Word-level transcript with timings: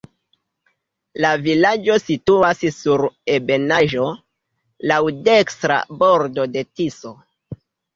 La 1.25 1.29
vilaĝo 1.47 1.99
situas 2.07 2.65
sur 2.79 3.05
ebenaĵo, 3.37 4.09
laŭ 4.95 5.01
dekstra 5.33 5.83
bordo 6.05 6.53
de 6.59 6.71
Tiso. 6.77 7.19